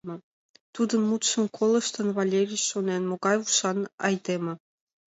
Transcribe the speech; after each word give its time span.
Тудын 0.75 1.01
мутшым 1.09 1.43
колыштын, 1.57 2.07
Валерий 2.17 2.61
шонен: 2.69 3.01
«Могай 3.09 3.37
ушан 3.43 3.77
айдеме! 4.05 4.53